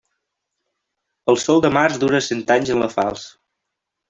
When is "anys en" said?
2.57-2.83